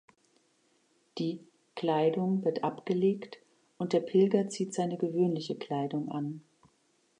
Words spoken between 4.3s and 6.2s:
zieht seine gewöhnliche Kleidung